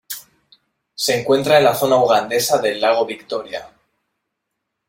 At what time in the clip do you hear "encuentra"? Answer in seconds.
1.19-1.59